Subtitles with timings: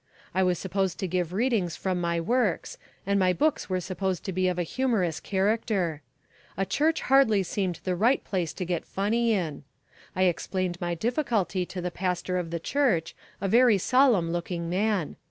[0.33, 4.31] I was supposed to give readings from my works, and my books are supposed to
[4.33, 6.01] be of a humorous character.
[6.57, 9.63] A church hardly seemed the right place to get funny in.
[10.15, 15.17] I explained my difficulty to the pastor of the church, a very solemn looking man.